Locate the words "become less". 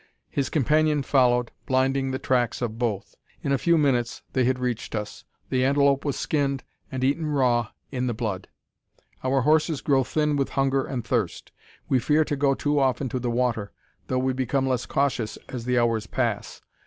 14.33-14.87